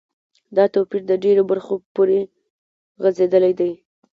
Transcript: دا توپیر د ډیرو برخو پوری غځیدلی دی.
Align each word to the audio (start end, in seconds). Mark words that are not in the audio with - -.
دا 0.55 0.63
توپیر 0.73 1.01
د 1.07 1.11
ډیرو 1.23 1.43
برخو 1.51 1.75
پوری 1.93 2.21
غځیدلی 3.03 3.51
دی. 3.59 3.71